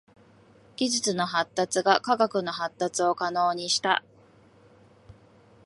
[0.77, 4.03] 技術の発達が科学の発達を可能にした。